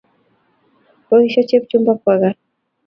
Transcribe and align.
Koesyo 1.05 1.41
Chepchumba 1.49 1.91
kwo 2.01 2.13
kaa. 2.21 2.37